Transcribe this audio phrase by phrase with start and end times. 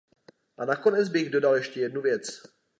[0.57, 2.23] A nakonec bych dodal ještě jednu věc.